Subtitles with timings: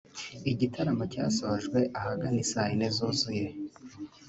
[0.51, 3.45] Igitaramo cyasojwe ahagana isaa yine zuzuye